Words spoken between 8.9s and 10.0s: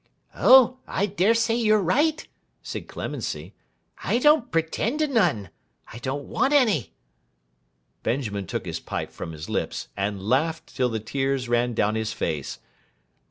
from his lips,